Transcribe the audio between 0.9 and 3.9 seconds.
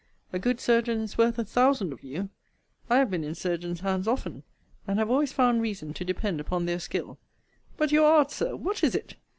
is worth a thousand of you. I have been in surgeons'